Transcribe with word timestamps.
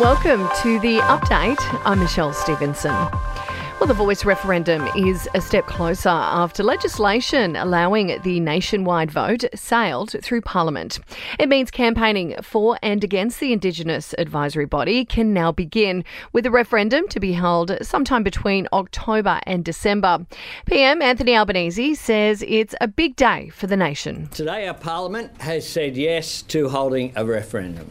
welcome 0.00 0.48
to 0.62 0.80
the 0.80 0.96
update. 1.00 1.58
I'm 1.84 1.98
Michelle 1.98 2.32
Stevenson. 2.32 2.94
Well, 3.78 3.86
the 3.86 3.92
voice 3.92 4.24
referendum 4.24 4.88
is 4.96 5.28
a 5.34 5.42
step 5.42 5.66
closer 5.66 6.08
after 6.08 6.62
legislation 6.62 7.54
allowing 7.54 8.18
the 8.22 8.40
nationwide 8.40 9.10
vote 9.10 9.44
sailed 9.54 10.16
through 10.22 10.40
Parliament. 10.40 11.00
It 11.38 11.50
means 11.50 11.70
campaigning 11.70 12.34
for 12.40 12.78
and 12.82 13.04
against 13.04 13.40
the 13.40 13.52
Indigenous 13.52 14.14
advisory 14.16 14.64
body 14.64 15.04
can 15.04 15.34
now 15.34 15.52
begin, 15.52 16.02
with 16.32 16.44
the 16.44 16.50
referendum 16.50 17.06
to 17.08 17.20
be 17.20 17.32
held 17.32 17.76
sometime 17.82 18.22
between 18.22 18.68
October 18.72 19.38
and 19.42 19.66
December. 19.66 20.24
PM 20.64 21.02
Anthony 21.02 21.36
Albanese 21.36 21.94
says 21.94 22.42
it's 22.48 22.74
a 22.80 22.88
big 22.88 23.16
day 23.16 23.50
for 23.50 23.66
the 23.66 23.76
nation. 23.76 24.28
Today, 24.28 24.66
our 24.66 24.72
Parliament 24.72 25.42
has 25.42 25.68
said 25.68 25.94
yes 25.94 26.40
to 26.42 26.70
holding 26.70 27.12
a 27.16 27.24
referendum. 27.26 27.90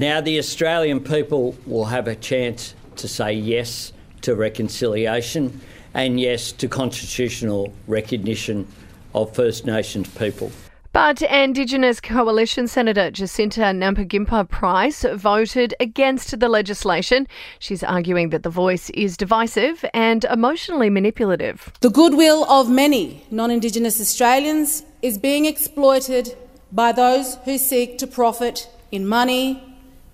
Now, 0.00 0.22
the 0.22 0.38
Australian 0.38 1.00
people 1.00 1.54
will 1.66 1.84
have 1.84 2.08
a 2.08 2.14
chance 2.16 2.74
to 2.96 3.06
say 3.06 3.34
yes 3.34 3.92
to 4.22 4.34
reconciliation 4.34 5.60
and 5.92 6.18
yes 6.18 6.52
to 6.52 6.68
constitutional 6.68 7.74
recognition 7.86 8.66
of 9.14 9.36
First 9.36 9.66
Nations 9.66 10.08
people. 10.08 10.52
But 10.94 11.20
Indigenous 11.20 12.00
Coalition 12.00 12.66
Senator 12.66 13.10
Jacinta 13.10 13.60
Nampijinpa 13.60 14.48
Price 14.48 15.04
voted 15.16 15.74
against 15.80 16.40
the 16.40 16.48
legislation. 16.48 17.28
She's 17.58 17.82
arguing 17.82 18.30
that 18.30 18.42
the 18.42 18.48
voice 18.48 18.88
is 18.90 19.18
divisive 19.18 19.84
and 19.92 20.24
emotionally 20.24 20.88
manipulative. 20.88 21.74
The 21.82 21.90
goodwill 21.90 22.44
of 22.44 22.70
many 22.70 23.26
non 23.30 23.50
Indigenous 23.50 24.00
Australians 24.00 24.82
is 25.02 25.18
being 25.18 25.44
exploited 25.44 26.38
by 26.72 26.92
those 26.92 27.34
who 27.44 27.58
seek 27.58 27.98
to 27.98 28.06
profit 28.06 28.66
in 28.90 29.06
money, 29.06 29.66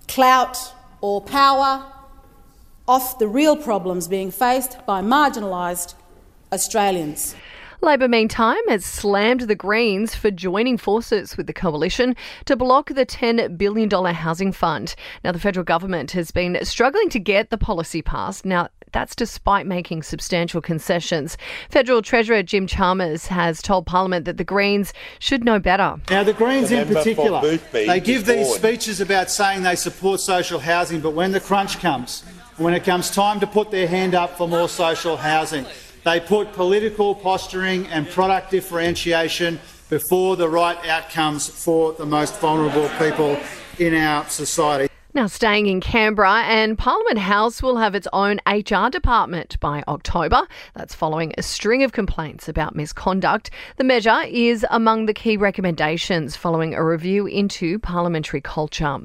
clout, 0.09 0.73
or 1.01 1.21
power 1.21 1.85
off 2.89 3.19
the 3.19 3.29
real 3.29 3.57
problems 3.57 4.09
being 4.09 4.31
faced 4.31 4.79
by 4.87 5.03
marginalised 5.03 5.95
Australians. 6.53 7.35
Labor, 7.83 8.09
meantime, 8.09 8.69
has 8.69 8.85
slammed 8.85 9.43
the 9.43 9.55
Greens 9.55 10.15
for 10.15 10.31
joining 10.31 10.79
forces 10.79 11.37
with 11.37 11.47
the 11.47 11.53
coalition 11.53 12.17
to 12.47 12.57
block 12.57 12.89
the 12.89 13.05
$10 13.05 13.59
billion 13.59 13.91
housing 13.91 14.51
fund. 14.51 14.95
Now, 15.23 15.33
the 15.33 15.39
federal 15.39 15.63
government 15.63 16.13
has 16.13 16.31
been 16.31 16.59
struggling 16.65 17.11
to 17.11 17.19
get 17.19 17.51
the 17.51 17.59
policy 17.59 18.01
passed. 18.01 18.47
Now, 18.47 18.69
that's 18.93 19.15
despite 19.15 19.67
making 19.67 20.03
substantial 20.03 20.61
concessions. 20.61 21.37
Federal 21.71 22.03
Treasurer 22.03 22.43
Jim 22.43 22.67
Chalmers 22.67 23.27
has 23.27 23.61
told 23.61 23.87
Parliament 23.87 24.25
that 24.25 24.37
the 24.37 24.45
Greens 24.45 24.93
should 25.19 25.45
know 25.45 25.59
better. 25.59 25.97
Now, 26.11 26.23
the 26.23 26.33
Greens 26.33 26.71
in 26.71 26.87
particular, 26.87 27.59
they 27.73 28.01
give 28.01 28.27
these 28.27 28.55
speeches 28.55 29.01
about 29.01 29.31
saying 29.31 29.63
they 29.63 29.77
support 29.77 30.21
social 30.21 30.59
housing, 30.59 31.01
but 31.01 31.11
when 31.11 31.33
the 31.33 31.41
crunch 31.41 31.79
comes, 31.79 32.23
when 32.57 32.75
it 32.75 32.85
comes 32.85 33.11
time 33.11 33.41
to 33.41 33.47
put 33.47 33.71
their 33.71 33.87
hand 33.87 34.15
up 34.15 34.37
for 34.37 34.49
more 34.49 34.69
social 34.69 35.17
housing, 35.17 35.67
they 36.05 36.21
put 36.21 36.53
political 36.53 37.15
posturing 37.15 37.87
and 37.89 38.09
product 38.09 38.51
differentiation 38.51 39.59
before 39.91 40.37
the 40.37 40.49
right 40.49 40.79
outcomes 40.87 41.49
for 41.49 41.93
the 41.93 42.07
most 42.07 42.39
vulnerable 42.41 42.89
people 42.99 43.39
in 43.79 43.95
our 43.95 44.27
society. 44.29 44.89
Now, 45.17 45.29
staying 45.29 45.67
in 45.67 45.81
Canberra, 45.81 46.43
and 46.43 46.77
Parliament 46.77 47.17
House 47.17 47.63
will 47.63 47.79
have 47.79 47.95
its 47.95 48.07
own 48.13 48.39
HR 48.47 48.91
department 48.91 49.59
by 49.61 49.83
October. 49.89 50.43
That's 50.75 50.95
following 50.95 51.33
a 51.39 51.43
string 51.43 51.83
of 51.83 51.93
complaints 51.93 52.51
about 52.51 52.77
misconduct. 52.77 53.49
The 53.79 53.85
measure 53.85 54.21
is 54.29 54.67
among 54.69 55.07
the 55.07 55.15
key 55.15 55.39
recommendations 55.39 56.37
following 56.37 56.75
a 56.75 56.85
review 56.85 57.27
into 57.27 57.79
parliamentary 57.79 58.43
culture. 58.43 59.01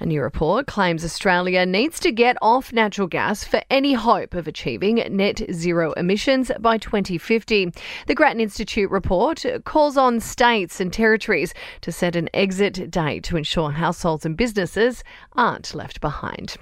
A 0.00 0.04
new 0.04 0.20
report 0.20 0.66
claims 0.66 1.02
Australia 1.02 1.64
needs 1.64 1.98
to 2.00 2.12
get 2.12 2.36
off 2.42 2.70
natural 2.70 3.08
gas 3.08 3.42
for 3.42 3.62
any 3.70 3.94
hope 3.94 4.34
of 4.34 4.48
achieving 4.48 4.96
net 5.16 5.40
zero 5.50 5.92
emissions 5.92 6.50
by 6.60 6.76
2050. 6.76 7.72
The 8.06 8.14
Grattan 8.14 8.42
Institute 8.42 8.90
report 8.90 9.46
calls 9.64 9.96
on 9.96 10.20
states 10.20 10.78
and 10.78 10.92
territories 10.92 11.54
to 11.80 11.90
set 11.90 12.16
an 12.16 12.28
exit 12.34 12.90
date 12.90 13.24
to 13.24 13.38
ensure 13.38 13.70
households 13.70 14.26
and 14.26 14.36
businesses 14.36 15.02
aren't 15.38 15.74
left 15.74 16.02
behind. 16.02 16.56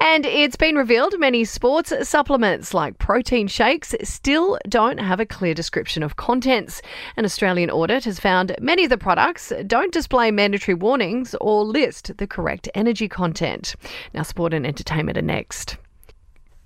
And 0.00 0.26
it's 0.26 0.56
been 0.56 0.74
revealed 0.74 1.14
many 1.18 1.44
sports 1.44 1.92
supplements 2.08 2.74
like 2.74 2.98
protein 2.98 3.46
shakes 3.46 3.94
still 4.02 4.58
don't 4.68 4.98
have 4.98 5.20
a 5.20 5.26
clear 5.26 5.54
description 5.54 6.02
of 6.02 6.16
contents. 6.16 6.82
An 7.16 7.24
Australian 7.24 7.70
audit 7.70 8.04
has 8.04 8.18
found 8.18 8.56
many 8.60 8.84
of 8.84 8.90
the 8.90 8.98
products 8.98 9.52
don't 9.66 9.92
display 9.92 10.30
mandatory 10.30 10.74
warnings 10.74 11.36
or 11.40 11.62
list 11.62 12.16
the 12.16 12.26
correct 12.26 12.68
energy 12.74 13.06
content. 13.06 13.76
Now, 14.14 14.22
sport 14.22 14.54
and 14.54 14.66
entertainment 14.66 15.18
are 15.18 15.22
next. 15.22 15.76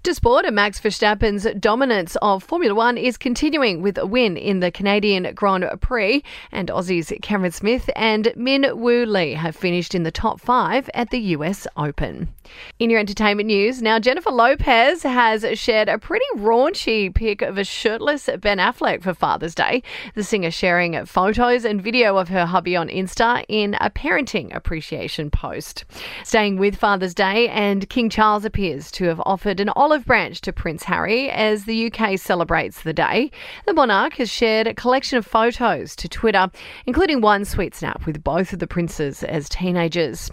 To 0.04 0.14
sport, 0.14 0.50
Max 0.50 0.80
Verstappen's 0.80 1.46
dominance 1.60 2.16
of 2.22 2.42
Formula 2.42 2.74
One 2.74 2.96
is 2.96 3.18
continuing 3.18 3.82
with 3.82 3.98
a 3.98 4.06
win 4.06 4.38
in 4.38 4.60
the 4.60 4.70
Canadian 4.70 5.30
Grand 5.34 5.62
Prix, 5.82 6.24
and 6.50 6.68
Aussies 6.70 7.20
Cameron 7.20 7.52
Smith 7.52 7.90
and 7.94 8.32
Min 8.34 8.66
Woo 8.78 9.04
Lee 9.04 9.34
have 9.34 9.54
finished 9.54 9.94
in 9.94 10.02
the 10.04 10.10
top 10.10 10.40
five 10.40 10.88
at 10.94 11.10
the 11.10 11.20
US 11.36 11.66
Open. 11.76 12.32
In 12.78 12.88
your 12.88 12.98
entertainment 12.98 13.46
news, 13.46 13.82
now 13.82 13.98
Jennifer 13.98 14.30
Lopez 14.30 15.02
has 15.02 15.44
shared 15.58 15.90
a 15.90 15.98
pretty 15.98 16.24
raunchy 16.34 17.14
pic 17.14 17.42
of 17.42 17.58
a 17.58 17.64
shirtless 17.64 18.30
Ben 18.40 18.56
Affleck 18.56 19.02
for 19.02 19.12
Father's 19.12 19.54
Day. 19.54 19.82
The 20.14 20.24
singer 20.24 20.50
sharing 20.50 21.04
photos 21.04 21.66
and 21.66 21.80
video 21.80 22.16
of 22.16 22.30
her 22.30 22.46
hubby 22.46 22.74
on 22.74 22.88
Insta 22.88 23.44
in 23.48 23.74
a 23.74 23.90
parenting 23.90 24.56
appreciation 24.56 25.30
post. 25.30 25.84
Staying 26.24 26.56
with 26.56 26.76
Father's 26.76 27.14
Day, 27.14 27.48
and 27.48 27.86
King 27.90 28.08
Charles 28.08 28.46
appears 28.46 28.90
to 28.92 29.04
have 29.04 29.20
offered 29.26 29.60
an 29.60 29.68
olive 29.76 29.89
branch 29.98 30.40
to 30.42 30.52
Prince 30.52 30.84
Harry 30.84 31.28
as 31.30 31.64
the 31.64 31.92
UK 31.92 32.18
celebrates 32.18 32.82
the 32.82 32.92
day. 32.92 33.30
The 33.66 33.74
monarch 33.74 34.14
has 34.14 34.30
shared 34.30 34.66
a 34.66 34.74
collection 34.74 35.18
of 35.18 35.26
photos 35.26 35.96
to 35.96 36.08
Twitter, 36.08 36.50
including 36.86 37.20
one 37.20 37.44
sweet 37.44 37.74
snap 37.74 38.06
with 38.06 38.22
both 38.22 38.52
of 38.52 38.60
the 38.60 38.66
princes 38.66 39.22
as 39.24 39.48
teenagers. 39.48 40.30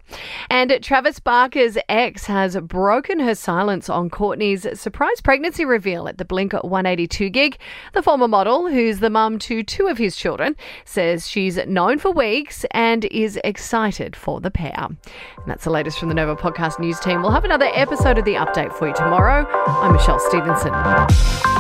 And 0.50 0.78
Travis 0.82 1.20
Barker's 1.20 1.78
ex 1.90 2.26
has 2.26 2.56
broken 2.58 3.20
her 3.20 3.34
silence 3.34 3.90
on 3.90 4.10
Kourtney's 4.10 4.80
surprise 4.80 5.22
pregnancy 5.22 5.66
reveal 5.66 6.08
at 6.08 6.18
the 6.18 6.26
Blink 6.26 6.54
182 6.54 7.30
gig. 7.30 7.58
The 7.94 8.04
former 8.04 8.28
model, 8.28 8.70
who's 8.70 9.00
the 9.00 9.10
mum 9.10 9.40
to 9.40 9.64
two 9.64 9.88
of 9.88 9.98
his 9.98 10.16
children, 10.16 10.56
says 10.86 11.28
she's 11.28 11.58
known 11.66 11.98
for 11.98 12.12
weeks 12.12 12.66
and 12.72 13.06
is 13.06 13.40
excited 13.44 14.16
for 14.16 14.40
the 14.40 14.52
pair. 14.52 14.76
And 14.78 14.98
that's 15.48 15.64
the 15.64 15.72
latest 15.72 16.00
from 16.00 16.10
the 16.10 16.16
Nova 16.16 16.36
Podcast 16.36 16.80
News 16.80 17.00
team. 17.00 17.22
We'll 17.22 17.32
have 17.32 17.46
another 17.46 17.70
episode 17.74 18.18
of 18.18 18.26
The 18.26 18.36
Update 18.36 18.74
for 18.74 18.88
you 18.88 18.94
tomorrow. 18.94 19.47
I'm 19.54 19.94
Michelle 19.94 20.20
Stevenson. 20.20 21.57